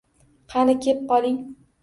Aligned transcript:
Qani, 0.53 0.75
keb 0.87 1.05
qoling! 1.13 1.39